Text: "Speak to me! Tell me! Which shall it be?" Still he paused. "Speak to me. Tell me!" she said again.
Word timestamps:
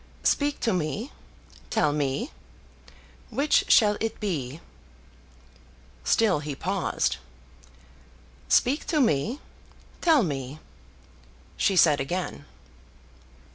"Speak 0.23 0.59
to 0.61 0.73
me! 0.73 1.11
Tell 1.69 1.93
me! 1.93 2.31
Which 3.29 3.65
shall 3.71 3.97
it 4.01 4.19
be?" 4.19 4.59
Still 6.03 6.39
he 6.39 6.55
paused. 6.55 7.17
"Speak 8.49 8.87
to 8.87 8.99
me. 8.99 9.41
Tell 10.01 10.23
me!" 10.23 10.57
she 11.55 11.75
said 11.75 11.99
again. 12.01 12.45